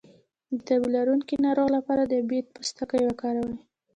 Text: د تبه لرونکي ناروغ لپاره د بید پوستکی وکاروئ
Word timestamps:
د 0.55 0.57
تبه 0.67 0.87
لرونکي 0.95 1.35
ناروغ 1.45 1.67
لپاره 1.77 2.03
د 2.05 2.13
بید 2.29 2.45
پوستکی 2.55 3.01
وکاروئ 3.05 3.55